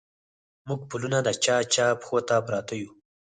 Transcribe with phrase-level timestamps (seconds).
[0.67, 2.89] موږه پلونه د چا، چا پښو ته پراته يو